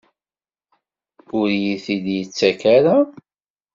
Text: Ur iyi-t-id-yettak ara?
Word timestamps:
Ur 1.37 1.47
iyi-t-id-yettak 1.51 2.61
ara? 2.75 2.97